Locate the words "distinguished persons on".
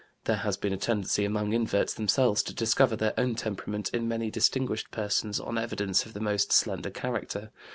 4.31-5.59